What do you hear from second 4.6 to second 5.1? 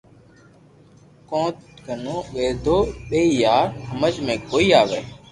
آوي